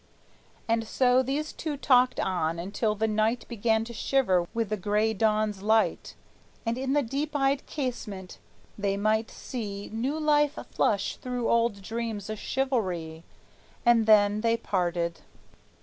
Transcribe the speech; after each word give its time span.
And 0.67 0.87
so 0.87 1.21
these 1.21 1.53
two 1.53 1.77
talked 1.77 2.19
on, 2.19 2.57
until 2.57 2.95
the 2.95 3.07
night 3.07 3.45
Began 3.47 3.85
to 3.85 3.93
shiver 3.93 4.47
with 4.51 4.69
the 4.69 4.75
gray 4.75 5.13
dawn's 5.13 5.61
light, 5.61 6.15
And 6.65 6.75
in 6.75 6.93
the 6.93 7.03
deep 7.03 7.33
dyed 7.33 7.67
casement 7.67 8.39
they 8.79 8.97
might 8.97 9.29
see 9.29 9.91
New 9.93 10.19
life 10.19 10.57
flush 10.71 11.17
through 11.17 11.47
old 11.51 11.83
dreams 11.83 12.31
of 12.31 12.39
chivalry. 12.39 13.23
And 13.85 14.07
then 14.07 14.41
they 14.41 14.57
parted. 14.57 15.19